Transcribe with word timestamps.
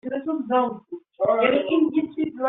Ur 0.05 0.09
awent-tent-sseɛraqeɣ. 0.17 1.85